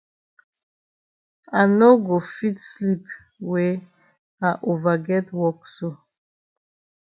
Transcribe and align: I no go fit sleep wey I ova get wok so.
I 1.59 1.61
no 1.79 1.87
go 2.05 2.17
fit 2.33 2.57
sleep 2.71 3.03
wey 3.49 3.71
I 4.47 4.49
ova 4.69 4.93
get 5.07 5.27
wok 5.39 5.59
so. 5.75 5.89